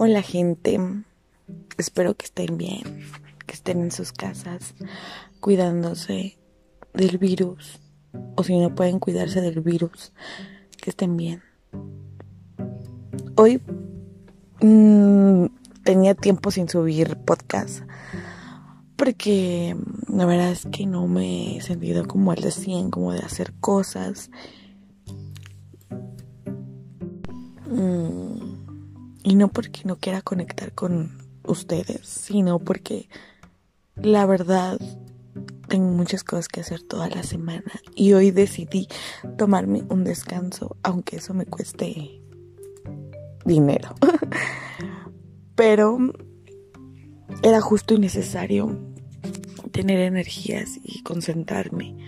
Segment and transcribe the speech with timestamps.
[0.00, 0.78] Hola gente,
[1.76, 3.00] espero que estén bien,
[3.48, 4.76] que estén en sus casas
[5.40, 6.38] cuidándose
[6.94, 7.80] del virus
[8.36, 10.12] o si no pueden cuidarse del virus,
[10.80, 11.42] que estén bien.
[13.34, 13.60] Hoy
[14.60, 15.46] mmm,
[15.82, 17.82] tenía tiempo sin subir podcast
[18.94, 19.76] porque
[20.06, 23.52] la verdad es que no me he sentido como al de 100, como de hacer
[23.58, 24.30] cosas.
[27.66, 28.47] Mm,
[29.28, 33.10] y no porque no quiera conectar con ustedes, sino porque
[33.94, 34.80] la verdad
[35.68, 38.88] tengo muchas cosas que hacer toda la semana y hoy decidí
[39.36, 42.22] tomarme un descanso, aunque eso me cueste
[43.44, 43.94] dinero.
[45.54, 45.98] Pero
[47.42, 48.78] era justo y necesario
[49.72, 51.98] tener energías y concentrarme.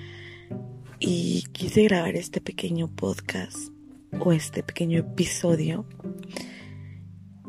[0.98, 3.59] Y quise grabar este pequeño podcast
[4.18, 5.84] o este pequeño episodio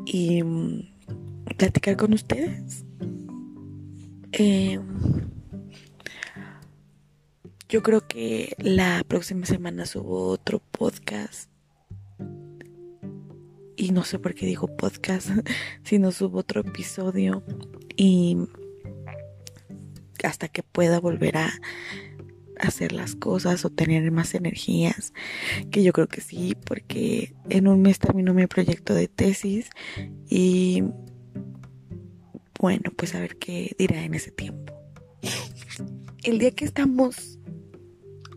[0.04, 0.82] y mm,
[1.56, 2.84] platicar con ustedes.
[4.32, 4.80] Eh,
[7.68, 11.50] yo creo que la próxima semana subo otro podcast.
[13.76, 15.30] Y no sé por qué digo podcast,
[15.84, 17.42] sino subo otro episodio.
[17.96, 18.36] Y
[20.22, 21.50] hasta que pueda volver a
[22.62, 25.12] hacer las cosas o tener más energías,
[25.70, 29.68] que yo creo que sí, porque en un mes termino mi proyecto de tesis
[30.28, 30.84] y
[32.60, 34.72] bueno, pues a ver qué dirá en ese tiempo.
[36.22, 37.38] El día que estamos,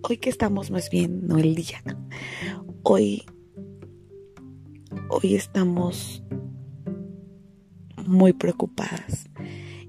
[0.01, 1.83] hoy que estamos más bien, no el día,
[2.81, 3.23] hoy,
[5.09, 6.23] hoy estamos
[8.07, 9.29] muy preocupadas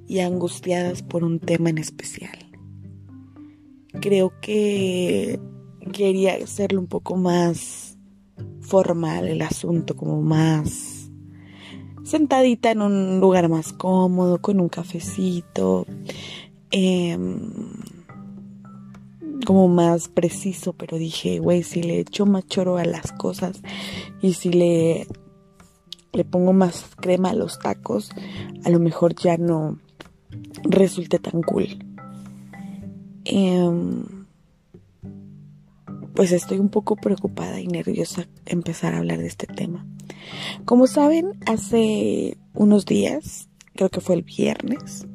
[0.07, 2.46] y angustiadas por un tema en especial.
[4.01, 5.41] Creo que
[5.93, 7.99] quería hacerlo un poco más
[8.61, 11.11] formal el asunto, como más
[12.05, 15.87] sentadita en un lugar más cómodo, con un cafecito,
[16.71, 17.51] em,
[19.45, 23.61] como más preciso, pero dije, güey, si le echo más choro a las cosas
[24.23, 25.07] y si le,
[26.13, 28.11] le pongo más crema a los tacos,
[28.65, 29.79] a lo mejor ya no,
[30.65, 31.86] resulte tan cool.
[33.29, 34.05] Em,
[36.15, 39.85] pues estoy un poco preocupada y nerviosa empezar a hablar de este tema.
[40.65, 45.09] Como saben, hace unos días, creo que fue el viernes,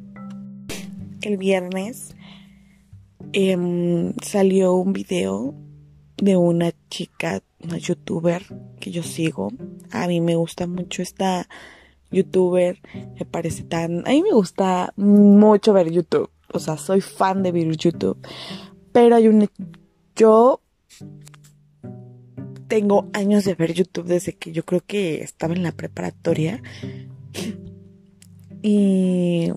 [1.21, 2.13] el viernes
[3.31, 5.55] em, salió un video
[6.17, 8.43] de una chica, una youtuber
[8.81, 9.53] que yo sigo.
[9.89, 11.47] A mí me gusta mucho esta
[12.11, 12.81] youtuber,
[13.17, 14.05] me parece tan...
[14.05, 18.17] A mí me gusta mucho ver YouTube, o sea, soy fan de ver YouTube,
[18.91, 19.49] pero hay un...
[20.15, 20.61] Yo
[22.67, 26.61] tengo años de ver YouTube desde que yo creo que estaba en la preparatoria
[28.61, 29.51] y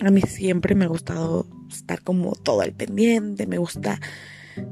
[0.00, 3.98] a mí siempre me ha gustado estar como todo al pendiente, me gusta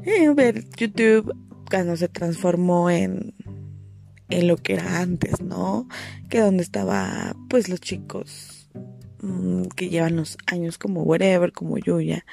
[0.04, 1.34] eh, ver YouTube
[1.70, 3.34] cuando se transformó en
[4.30, 5.88] en lo que era antes, ¿no?
[6.28, 8.59] Que donde estaba, pues, los chicos
[9.22, 12.24] mm, que llevan los años como whatever, como Yuya.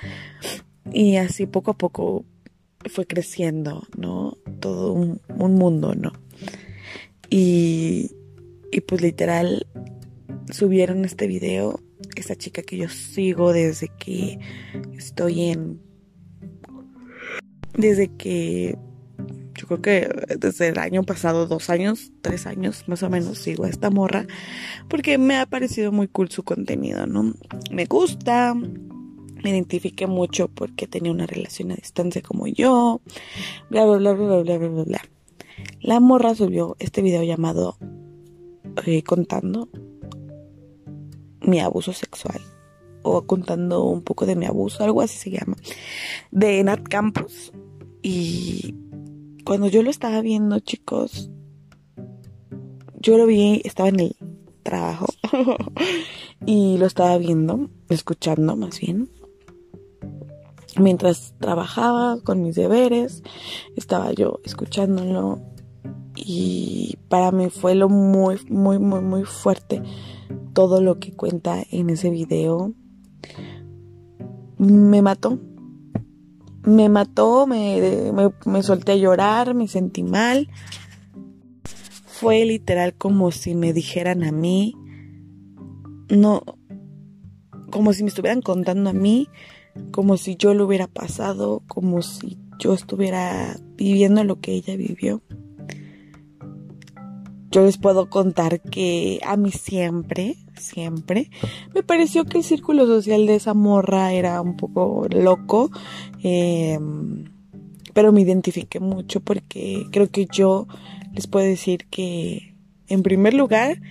[0.92, 2.26] Y así poco a poco
[2.90, 4.38] fue creciendo, ¿no?
[4.60, 6.14] Todo un, mundo, ¿no?
[7.30, 8.12] Y,
[8.72, 9.68] y pues literal
[10.52, 11.80] subieron este video,
[12.16, 14.40] esta chica que yo sigo desde que
[14.94, 15.82] estoy en...
[17.78, 18.78] Desde que
[19.58, 23.66] yo creo que desde el año pasado, dos años, tres años más o menos, sigo
[23.66, 24.28] a esta morra,
[24.88, 27.34] porque me ha parecido muy cool su contenido, ¿no?
[27.72, 33.02] Me gusta, me identifique mucho porque tenía una relación a distancia como yo,
[33.70, 35.02] bla, bla, bla, bla, bla, bla, bla, bla.
[35.82, 37.78] La morra subió este video llamado
[38.86, 39.70] eh, Contando
[41.42, 42.42] mi abuso sexual
[43.02, 45.56] o contando un poco de mi abuso, algo así se llama,
[46.30, 47.54] de Nat Campos.
[48.04, 48.76] Y
[49.48, 51.30] cuando yo lo estaba viendo, chicos,
[53.00, 54.16] yo lo vi, estaba en el
[54.62, 55.06] trabajo
[56.46, 59.10] y lo estaba viendo, escuchando más bien.
[60.78, 63.24] Mientras trabajaba con mis deberes,
[63.78, 65.40] estaba yo escuchándolo
[66.14, 69.82] y para mí fue lo muy, muy, muy, muy fuerte
[70.52, 72.74] todo lo que cuenta en ese video.
[74.58, 75.40] Me mató,
[76.68, 78.12] me mató, me,
[78.46, 80.50] me, solté a llorar, me sentí mal.
[82.06, 84.76] Fue literal como si me dijeran a mí,
[86.10, 86.44] no,
[87.72, 89.30] como si me estuvieran contando a mí,
[89.92, 95.22] como si yo lo hubiera pasado, como si yo estuviera viviendo lo que ella vivió.
[97.50, 101.30] yo les puedo contar que a mí siempre, siempre,
[101.74, 105.72] me pareció que el círculo social de esa morra era un poco loco,
[106.24, 107.26] em,
[107.94, 110.68] pero me identifiqué mucho porque creo que yo
[111.14, 112.56] les puedo decir que,
[112.88, 113.82] en primer lugar,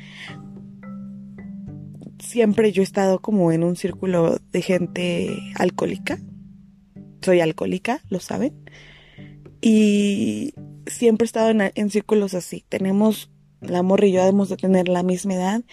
[2.18, 6.18] siempre yo he estado como en un círculo de gente alcohólica.
[7.22, 8.54] Soy alcohólica, lo saben.
[9.60, 10.54] Y
[10.86, 12.64] siempre he estado en, círculos así.
[12.68, 13.30] Tenemos,
[13.60, 15.64] la morra y yo debemos de tener la misma edad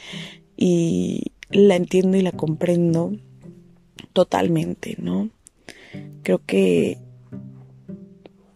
[0.57, 3.13] y la entiendo y la comprendo
[4.13, 5.29] totalmente, ¿no?
[6.23, 6.99] Creo que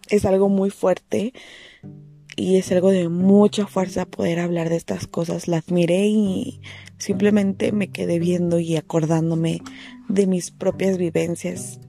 [0.10, 1.34] es algo muy fuerte
[2.36, 5.48] y es algo de mucha fuerza poder hablar de estas cosas.
[5.48, 6.62] La admiré y
[6.98, 9.62] simplemente me quedé viendo y acordándome
[10.08, 11.80] de mis propias vivencias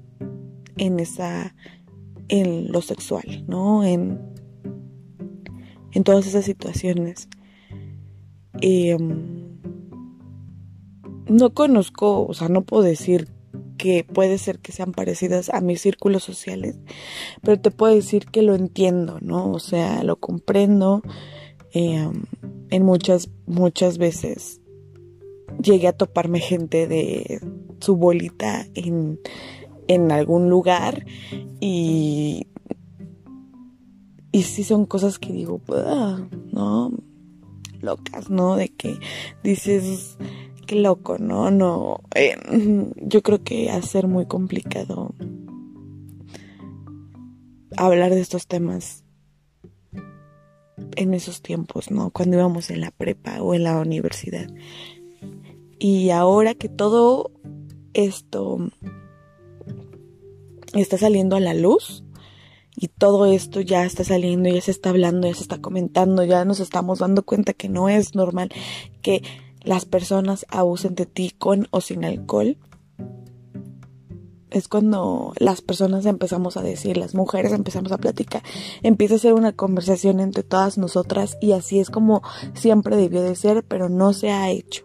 [0.76, 1.54] en esa
[2.28, 3.84] en lo sexual, ¿no?
[3.84, 4.20] En,
[5.92, 7.28] en todas esas situaciones.
[8.60, 9.37] Em,
[11.28, 13.28] no conozco, o sea, no puedo decir
[13.76, 16.78] que puede ser que sean parecidas a mis círculos sociales,
[17.42, 19.52] pero te puedo decir que lo entiendo, ¿no?
[19.52, 21.02] O sea, lo comprendo.
[21.72, 22.24] Em,
[22.70, 24.60] en muchas, muchas veces
[25.62, 27.40] llegué a toparme gente de
[27.80, 29.20] su bolita en,
[29.86, 31.04] en algún lugar
[31.60, 32.46] y
[34.30, 35.60] y sí son cosas que digo,
[36.52, 36.92] no,
[37.80, 38.56] locas, ¿no?
[38.56, 38.98] De que
[39.42, 40.18] dices,
[40.68, 41.50] qué loco, ¿no?
[41.50, 42.36] No, eh,
[42.96, 45.14] yo creo que a ser muy complicado
[47.76, 49.04] hablar de estos temas
[50.94, 52.10] en esos tiempos, ¿no?
[52.10, 54.46] Cuando íbamos en la prepa o en la universidad.
[55.78, 57.32] Y ahora que todo
[57.94, 58.58] esto
[60.74, 62.04] está saliendo a la luz
[62.76, 66.44] y todo esto ya está saliendo, ya se está hablando, ya se está comentando, ya
[66.44, 68.50] nos estamos dando cuenta que no es normal
[69.00, 69.22] que
[69.62, 72.56] las personas abusen de ti con o sin alcohol.
[74.50, 78.42] Es cuando las personas empezamos a decir, las mujeres empezamos a platicar,
[78.82, 82.22] empieza a ser una conversación entre todas nosotras y así es como
[82.54, 84.84] siempre debió de ser, pero no se ha hecho.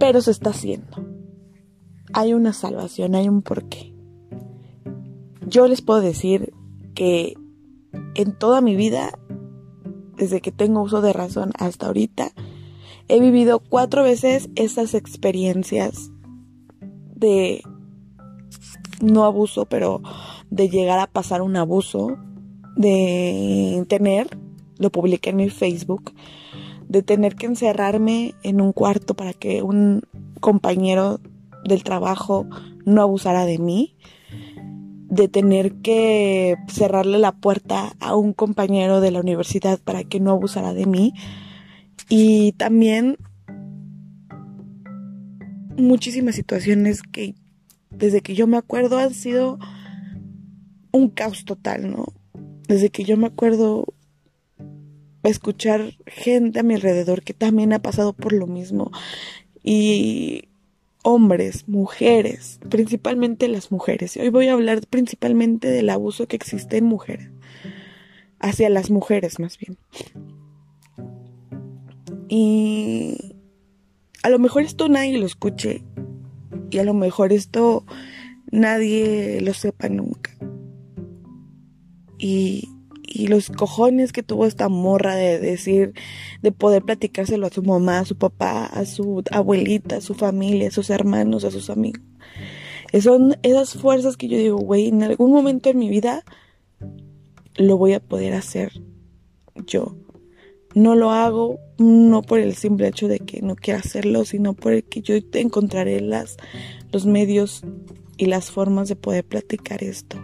[0.00, 0.96] Pero se está haciendo.
[2.12, 3.94] Hay una salvación, hay un porqué.
[5.46, 6.52] Yo les puedo decir
[6.94, 7.34] que
[8.14, 9.18] en toda mi vida,
[10.16, 12.32] desde que tengo uso de razón hasta ahorita,
[13.12, 16.10] he vivido cuatro veces esas experiencias
[17.14, 17.62] de
[19.02, 20.00] no abuso, pero
[20.48, 22.16] de llegar a pasar un abuso,
[22.74, 24.38] de tener,
[24.78, 26.14] lo publiqué en mi Facebook,
[26.88, 30.04] de tener que encerrarme en un cuarto para que un
[30.40, 31.20] compañero
[31.66, 32.46] del trabajo
[32.86, 33.94] no abusara de mí,
[35.10, 40.30] de tener que cerrarle la puerta a un compañero de la universidad para que no
[40.30, 41.12] abusara de mí.
[42.08, 43.16] Y también
[45.76, 47.34] muchísimas situaciones que
[47.90, 49.58] desde que yo me acuerdo han sido
[50.92, 52.06] un caos total, ¿no?
[52.68, 53.86] Desde que yo me acuerdo
[55.22, 58.90] escuchar gente a mi alrededor que también ha pasado por lo mismo
[59.62, 60.48] y
[61.04, 64.16] hombres, mujeres, principalmente las mujeres.
[64.16, 67.30] Hoy voy a hablar principalmente del abuso que existe en mujeres,
[68.38, 69.78] hacia las mujeres más bien.
[72.34, 73.36] Y
[74.22, 75.84] a lo mejor esto nadie lo escuche
[76.70, 77.84] y a lo mejor esto
[78.50, 80.30] nadie lo sepa nunca.
[82.16, 82.70] Y
[83.14, 85.92] y los cojones que tuvo esta morra de decir,
[86.40, 90.68] de poder platicárselo a su mamá, a su papá, a su abuelita, a su familia,
[90.68, 92.00] a sus hermanos, a sus amigos.
[93.02, 96.24] Son esas fuerzas que yo digo, güey, en algún momento en mi vida
[97.56, 98.72] lo voy a poder hacer
[99.66, 99.94] yo.
[100.74, 104.72] No lo hago no por el simple hecho de que no quiera hacerlo, sino por
[104.72, 106.36] el que yo encontraré las,
[106.90, 107.62] los medios
[108.16, 110.18] y las formas de poder platicar esto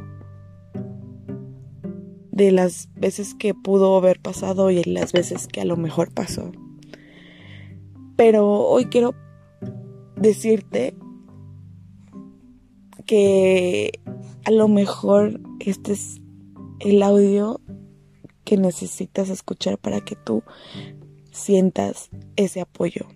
[2.38, 6.52] de las veces que pudo haber pasado y las veces que a lo mejor pasó.
[8.14, 9.17] Pero hoy quiero
[10.14, 10.95] decirte
[13.07, 13.90] que
[14.45, 16.21] a lo mejor este es
[16.78, 17.61] el audio
[18.49, 20.43] que necesitas escuchar para que tú
[21.31, 23.07] sientas ese apoyo.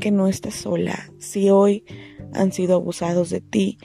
[0.00, 1.12] Que no estás sola.
[1.20, 1.84] Si hoy
[2.32, 3.78] han sido abusados de ti,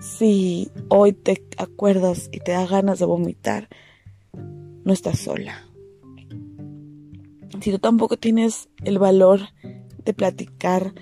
[0.00, 3.68] si hoy te acuerdas y te da ganas de vomitar,
[4.32, 5.68] no estás sola.
[7.60, 9.40] Si tú tampoco tienes el valor
[10.02, 10.94] de platicar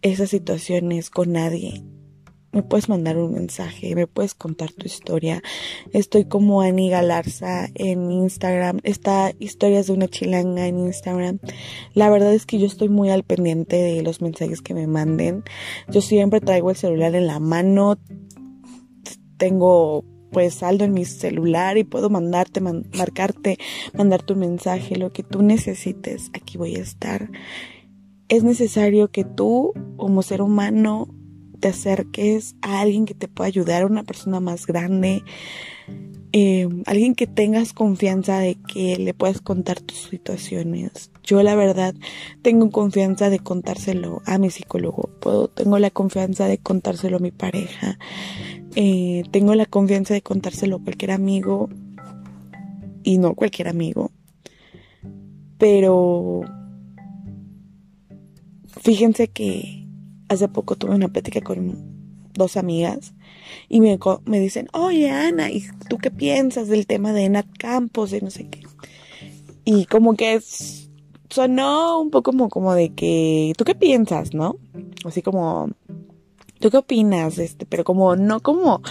[0.00, 1.82] esas situaciones con nadie,
[2.56, 5.42] me puedes mandar un mensaje, me puedes contar tu historia.
[5.92, 8.80] Estoy como Ani Galarza en Instagram.
[8.82, 11.38] Está historias de una chilanga en Instagram.
[11.92, 15.44] La verdad es que yo estoy muy al pendiente de los mensajes que me manden.
[15.90, 17.98] Yo siempre traigo el celular en la mano.
[19.36, 23.58] Tengo pues saldo en mi celular y puedo mandarte, marcarte,
[23.92, 26.30] mandarte un mensaje, lo que tú necesites.
[26.32, 27.30] Aquí voy a estar.
[28.28, 31.08] Es necesario que tú, como ser humano,
[31.56, 35.22] te acerques a alguien que te pueda ayudar, una persona más grande,
[36.32, 41.10] eh, alguien que tengas confianza de que le puedas contar tus situaciones.
[41.22, 41.94] Yo la verdad
[42.42, 45.08] tengo confianza de contárselo a mi psicólogo,
[45.54, 47.98] tengo la confianza de contárselo a mi pareja,
[48.74, 51.70] eh, tengo la confianza de contárselo a cualquier amigo
[53.02, 54.10] y no cualquier amigo.
[55.58, 56.42] Pero
[58.82, 59.85] fíjense que
[60.28, 61.96] hace poco tuve una plática con
[62.34, 63.14] dos amigas
[63.68, 63.98] y me,
[64.40, 68.48] dicen, oye Ana, ¿y tú qué piensas del tema de Nat Campos y no sé
[68.48, 68.62] qué?
[69.64, 70.40] Y como que
[71.28, 74.56] sonó un poco como, como de que, ¿tú qué piensas, no?
[75.04, 75.70] Así como,
[76.60, 77.38] ¿tú qué opinas?
[77.38, 78.82] Este, pero como, no como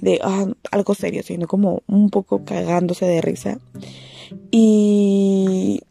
[0.00, 3.58] de ah, algo serio, sino como un poco cagándose de risa.
[4.50, 5.82] Y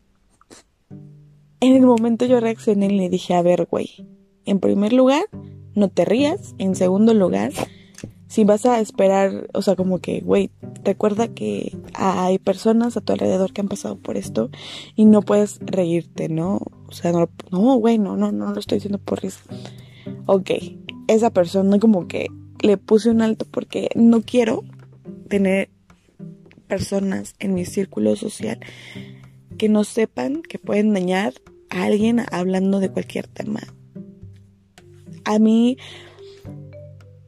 [1.59, 4.07] en el momento yo reaccioné y le dije, a ver, güey,
[4.51, 5.23] en primer lugar,
[5.75, 6.55] no te rías.
[6.57, 7.51] En segundo lugar,
[8.27, 10.51] si vas a esperar, o sea, como que, güey,
[10.83, 14.49] recuerda que hay personas a tu alrededor que han pasado por esto
[14.95, 16.59] y no puedes reírte, ¿no?
[16.87, 19.39] O sea, no, no, güey, no, no, no lo estoy diciendo por risa.
[20.25, 20.51] Ok,
[21.07, 22.27] esa persona como que
[22.61, 24.63] le puse un alto porque no quiero
[25.29, 25.69] tener
[26.67, 28.59] personas en mi círculo social
[29.57, 31.33] que no sepan que pueden dañar
[31.69, 33.61] a alguien hablando de cualquier tema
[35.25, 35.77] a mí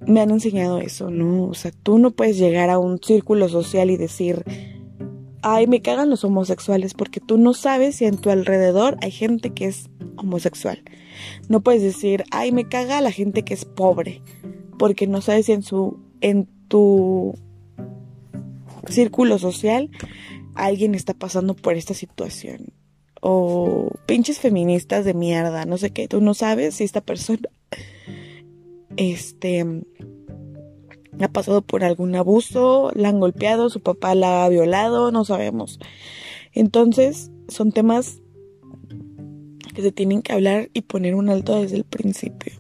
[0.08, 1.46] me han enseñado eso, ¿no?
[1.46, 4.44] O sea, tú no puedes llegar a un círculo social y decir,
[5.42, 9.52] ay, me cagan los homosexuales, porque tú no sabes si en tu alrededor hay gente
[9.52, 10.84] que es homosexual.
[11.50, 14.22] No puedes decir, ay, me caga la gente que es pobre,
[14.80, 17.36] porque no sabes si en su, en tu
[18.88, 19.90] círculo social
[20.56, 22.74] alguien está pasando por esta situación.
[23.22, 27.40] O pinches feministas de mierda, no sé qué, tú no sabes si esta persona
[28.98, 29.66] este
[31.20, 35.80] ha pasado por algún abuso, la han golpeado, su papá la ha violado, no sabemos.
[36.54, 38.22] Entonces, son temas
[39.74, 42.54] que se tienen que hablar y poner un alto desde el principio.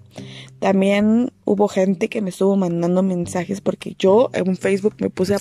[0.60, 5.40] También hubo gente que me estuvo mandando mensajes porque yo en Facebook me puse a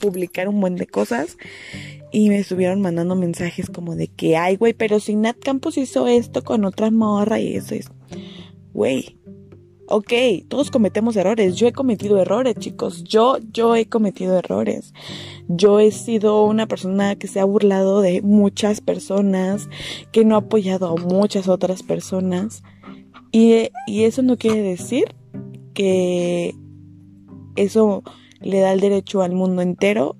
[0.00, 1.38] publicar un buen de cosas
[2.12, 6.06] y me estuvieron mandando mensajes como de que, ay, güey, pero si Nat Campos hizo
[6.06, 7.90] esto con otra morra y eso es,
[8.78, 9.18] güey,
[9.90, 10.12] Ok,
[10.48, 11.56] todos cometemos errores.
[11.56, 13.04] Yo he cometido errores, chicos.
[13.04, 14.92] Yo, yo he cometido errores.
[15.48, 19.70] Yo he sido una persona que se ha burlado de muchas personas,
[20.12, 22.62] que no ha apoyado a muchas otras personas.
[23.32, 25.04] Y, y eso no quiere decir
[25.72, 26.54] que
[27.56, 28.02] eso
[28.42, 30.16] le da el derecho al mundo entero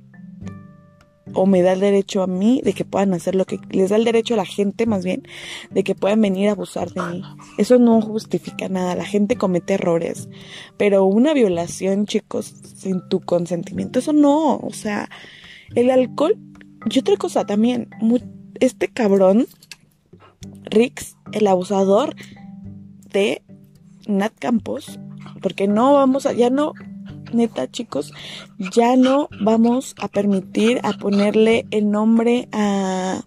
[1.34, 3.96] o me da el derecho a mí de que puedan hacer lo que les da
[3.96, 5.22] el derecho a la gente más bien
[5.70, 7.22] de que puedan venir a abusar de mí.
[7.58, 10.28] Eso no justifica nada, la gente comete errores,
[10.76, 15.08] pero una violación, chicos, sin tu consentimiento, eso no, o sea,
[15.74, 16.36] el alcohol
[16.90, 17.88] y otra cosa también,
[18.60, 19.46] este cabrón
[20.64, 22.14] Rix, el abusador
[23.12, 23.42] de
[24.06, 24.98] Nat Campos,
[25.42, 26.72] porque no vamos a ya no
[27.32, 28.12] neta chicos,
[28.58, 33.22] ya no vamos a permitir a ponerle el nombre a,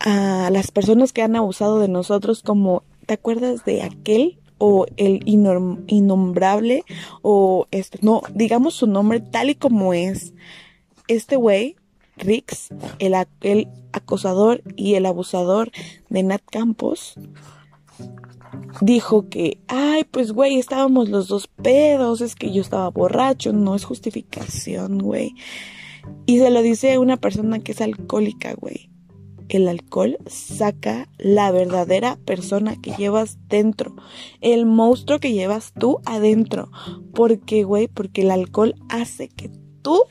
[0.00, 4.36] a las personas que han abusado de nosotros como, ¿te acuerdas de aquel?
[4.60, 6.84] o el innombrable
[7.22, 10.34] o este, no, digamos su nombre tal y como es.
[11.08, 11.76] Este güey,
[12.16, 12.68] Rix,
[12.98, 15.72] el, el acosador y el abusador
[16.10, 17.14] de Nat Campos,
[18.80, 23.74] dijo que, ay, pues güey, estábamos los dos pedos, es que yo estaba borracho, no
[23.74, 25.34] es justificación, güey.
[26.26, 28.90] Y se lo dice una persona que es alcohólica, güey.
[29.48, 33.96] El alcohol saca la verdadera persona que llevas dentro,
[34.40, 36.70] el monstruo que llevas tú adentro.
[37.14, 39.50] Porque, güey, porque el alcohol hace que
[39.82, 40.04] tú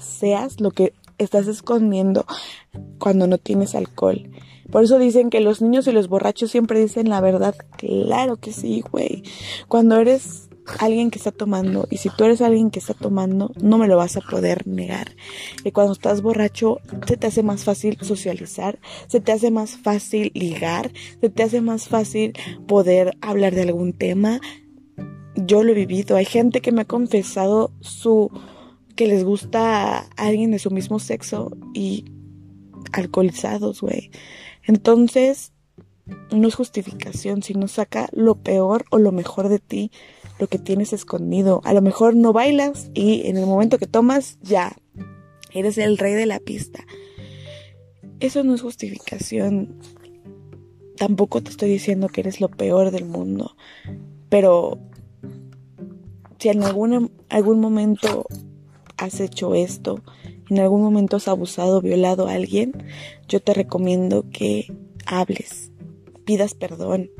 [0.00, 2.26] seas lo que estás escondiendo
[2.98, 4.28] cuando no tienes alcohol.
[4.72, 7.54] Por eso dicen que los niños y los borrachos siempre dicen la verdad.
[7.76, 9.22] Claro que sí, güey.
[9.68, 10.48] Cuando eres
[10.78, 13.98] alguien que está tomando, y si tú eres alguien que está tomando, no me lo
[13.98, 15.14] vas a poder negar.
[15.62, 20.32] Y cuando estás borracho, se te hace más fácil socializar, se te hace más fácil
[20.34, 22.32] ligar, se te hace más fácil
[22.66, 24.40] poder hablar de algún tema.
[25.36, 26.16] yo lo he vivido.
[26.16, 28.30] Hay gente que me ha confesado su
[28.96, 32.04] que les gusta a alguien de su mismo sexo y
[32.92, 34.10] alcoholizados, güey.
[34.64, 35.52] Entonces,
[36.30, 39.90] no es justificación, sino saca lo peor o lo mejor de ti,
[40.38, 41.60] lo que tienes escondido.
[41.64, 44.76] A lo mejor no bailas y en el momento que tomas, ya,
[45.52, 46.84] eres el rey de la pista.
[48.20, 49.78] Eso no es justificación.
[50.96, 53.56] Tampoco te estoy diciendo que eres lo peor del mundo,
[54.28, 54.78] pero
[56.38, 58.26] si en algún, algún momento
[58.96, 60.02] has hecho esto,
[60.52, 62.72] en algún momento has abusado, violado a alguien,
[63.26, 64.70] yo te recomiendo que
[65.06, 65.72] hables,
[66.26, 67.10] pidas perdón,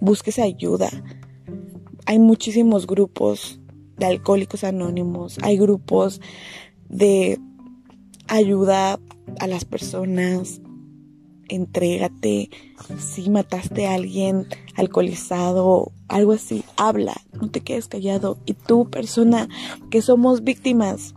[0.00, 0.88] busques ayuda.
[2.06, 3.60] Hay muchísimos grupos
[3.98, 6.22] de alcohólicos anónimos, hay grupos
[6.88, 7.38] de
[8.26, 8.98] ayuda
[9.38, 10.62] a las personas,
[11.48, 12.48] entrégate,
[12.98, 18.38] si mataste a alguien alcoholizado, algo así, habla, no te quedes callado.
[18.46, 19.46] Y tú, persona
[19.90, 21.14] que somos víctimas,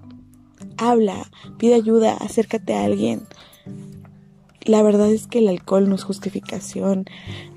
[0.82, 3.22] habla, pide ayuda, acércate a alguien.
[4.64, 7.06] La verdad es que el alcohol no es justificación.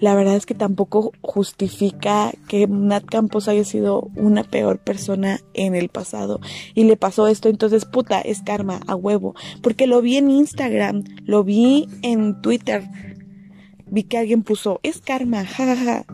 [0.00, 5.74] La verdad es que tampoco justifica que Nat Campos haya sido una peor persona en
[5.74, 6.40] el pasado
[6.74, 7.50] y le pasó esto.
[7.50, 9.34] Entonces, puta, es karma, a huevo.
[9.62, 12.88] Porque lo vi en Instagram, lo vi en Twitter.
[13.86, 16.06] Vi que alguien puso, es karma, jajaja.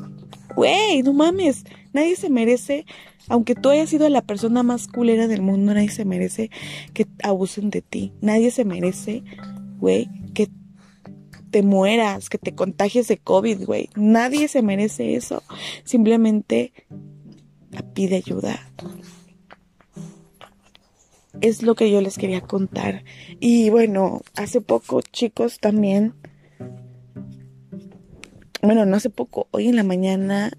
[0.56, 1.64] Güey, no mames.
[1.92, 2.86] Nadie se merece,
[3.28, 6.50] aunque tú hayas sido la persona más culera del mundo, nadie se merece
[6.94, 8.12] que abusen de ti.
[8.20, 9.24] Nadie se merece,
[9.78, 10.48] güey, que
[11.50, 13.90] te mueras, que te contagies de COVID, güey.
[13.96, 15.42] Nadie se merece eso.
[15.84, 16.72] Simplemente
[17.94, 18.70] pide ayuda.
[21.40, 23.04] Es lo que yo les quería contar.
[23.40, 26.14] Y bueno, hace poco, chicos, también.
[28.62, 30.52] Bueno, no hace poco, hoy en la mañana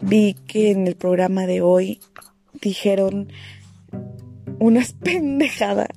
[0.00, 2.00] vi que en el programa de hoy
[2.60, 3.28] dijeron
[4.58, 5.88] unas pendejadas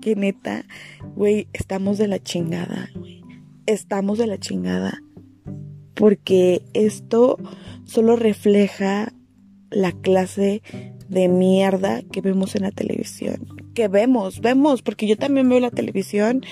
[0.00, 0.64] que neta,
[1.14, 2.90] güey, estamos de la chingada,
[3.66, 5.02] estamos de la chingada.
[5.94, 7.36] Porque esto
[7.84, 9.12] solo refleja
[9.70, 10.62] la clase
[11.08, 13.46] de mierda que vemos en la televisión.
[13.74, 16.42] Que vemos, vemos, porque yo también veo la televisión.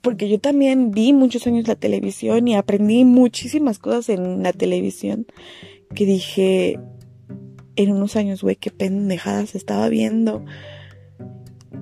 [0.00, 5.26] Porque yo también vi muchos años la televisión y aprendí muchísimas cosas en la televisión.
[5.94, 6.78] Que dije
[7.76, 10.44] en unos años, güey, qué pendejadas estaba viendo.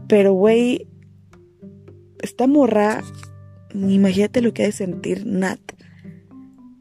[0.08, 0.86] Pero, güey,
[2.22, 3.02] esta morra
[3.84, 5.60] Imagínate lo que ha de sentir Nat.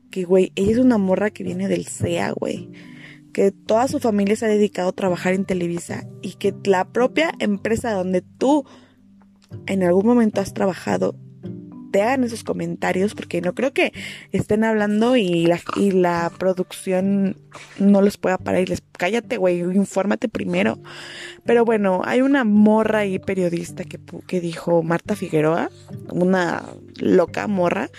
[0.10, 2.70] Que, güey, ella es una morra que viene del CEA, güey.
[3.34, 6.08] Que toda su familia se ha dedicado a trabajar en Televisa.
[6.22, 8.66] Y que la propia empresa donde tú
[9.68, 11.16] en algún momento has trabajado
[11.96, 13.94] te hagan esos comentarios porque no creo que
[14.34, 17.38] estén hablando y la, producción
[17.80, 20.78] no los pueda parar y les cállate, güey, infórmate primero.
[21.46, 25.72] Pero bueno, hay una morra y periodista que, que dijo Marta Figueroa,
[26.12, 26.66] una
[27.00, 27.90] loca morra,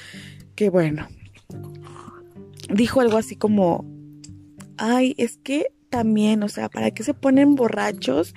[0.56, 1.08] que bueno,
[2.68, 3.86] dijo algo así como,
[4.76, 8.34] ay, es que también, o sea, ¿para qué se ponen borrachos?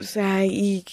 [0.00, 0.84] O sea, y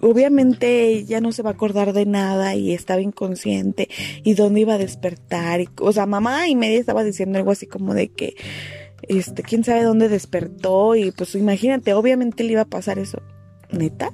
[0.00, 3.88] obviamente ella no se va a acordar de nada y estaba inconsciente
[4.24, 5.60] y dónde iba a despertar.
[5.60, 8.36] Y, o sea, mamá y media estaba diciendo algo así como de que,
[9.08, 13.22] este, quién sabe dónde despertó y pues imagínate, obviamente le iba a pasar eso.
[13.70, 14.12] ¿Neta?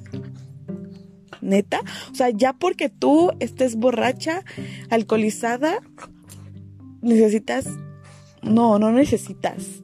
[1.41, 1.81] ¿Neta?
[2.11, 4.43] O sea, ya porque tú estés borracha,
[4.89, 5.79] alcoholizada,
[7.01, 7.67] necesitas...
[8.43, 9.81] No, no necesitas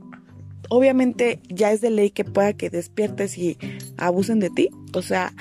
[0.69, 3.57] obviamente ya es de ley que pueda que despiertes y
[3.97, 4.69] abusen de ti.
[4.93, 5.33] O sea,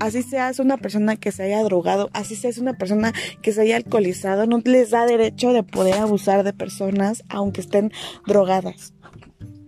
[0.00, 3.76] así seas una persona que se haya drogado, así seas una persona que se haya
[3.76, 7.92] alcoholizado, no les da derecho de poder abusar de personas aunque estén
[8.26, 8.94] drogadas.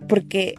[0.08, 0.54] Porque,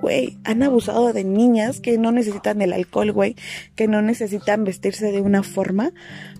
[0.00, 3.36] güey, han abusado de niñas que no necesitan el alcohol, güey,
[3.76, 5.92] que no necesitan vestirse de una forma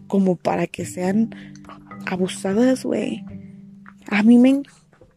[0.06, 1.30] como para que sean
[2.06, 3.24] abusadas, güey.
[4.08, 4.62] A mí me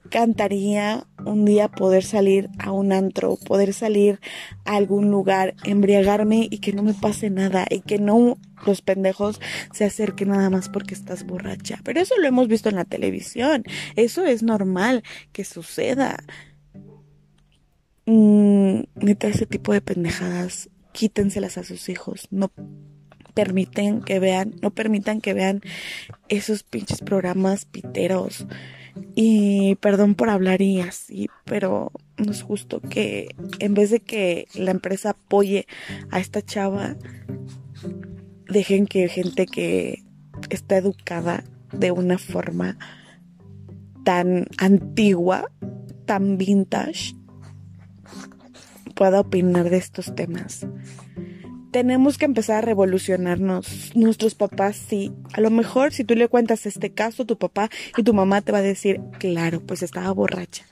[0.08, 4.20] encantaría un día poder salir a un antro, poder salir
[4.64, 9.42] a algún lugar, embriagarme y que no me pase nada y que no los pendejos
[9.74, 11.80] se acerquen nada más porque estás borracha.
[11.84, 13.64] Pero eso lo hemos visto en la televisión.
[13.96, 16.18] Eso es normal que suceda.
[18.06, 22.28] Mm, neta, ese tipo de pendejadas, quítenselas a sus hijos.
[22.32, 22.50] No
[23.34, 25.62] permiten que vean, no permitan que vean
[26.30, 28.48] esos pinches programas piteros.
[29.16, 33.30] Y perdón por hablar y así, pero no es justo que
[33.60, 35.68] en vez de que la empresa apoye
[36.12, 36.96] a esta chava,
[38.48, 40.04] dejen que gente que
[40.50, 42.78] está educada de una forma
[44.04, 45.52] tan antigua,
[46.06, 47.14] tan vintage,
[48.96, 50.66] pueda opinar de estos temas.
[51.78, 53.92] Tenemos que empezar a revolucionarnos.
[53.94, 55.12] Nuestros papás, sí.
[55.34, 58.52] A lo mejor si tú le cuentas este caso, tu papá y tu mamá te
[58.52, 60.66] va a decir, claro, pues estaba borracha.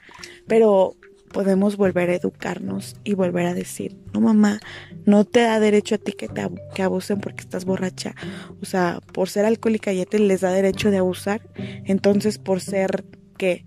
[0.47, 0.95] Pero
[1.31, 4.59] podemos volver a educarnos y volver a decir, no mamá,
[5.05, 6.41] no te da derecho a ti que te
[6.73, 8.15] que abusen porque estás borracha.
[8.63, 11.47] O sea, por ser alcohólica ya te les da derecho de abusar.
[11.85, 13.05] Entonces, por ser
[13.37, 13.63] que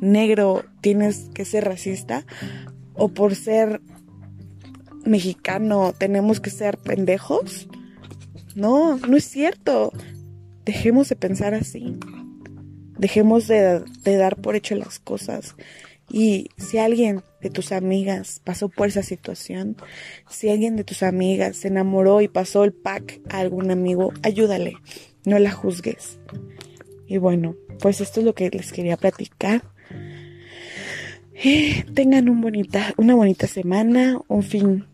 [0.00, 2.26] negro tienes que ser racista
[2.94, 3.80] o por ser
[5.10, 7.68] mexicano tenemos que ser pendejos.
[8.54, 9.92] No, no es cierto.
[10.64, 11.98] Dejemos de pensar así.
[12.98, 15.56] Dejemos de, dar por hecho las cosas.
[16.08, 19.76] Y si alguien de tus amigas pasó por esa situación,
[20.28, 24.74] si alguien de tus amigas se enamoró y pasó el pack a algún amigo, ayúdale,
[25.24, 26.18] no la juzgues.
[27.06, 29.62] Y bueno, pues esto es lo que les quería platicar.
[31.42, 34.84] Y tengan un bonita, una bonita semana, un fin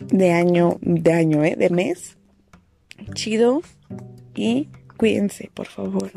[0.00, 1.56] de año, de año, ¿eh?
[1.56, 2.16] de mes.
[3.14, 3.62] Chido.
[4.34, 6.10] Y cuídense, por favor.